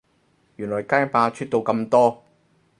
[0.55, 2.23] 原來街霸出到咁多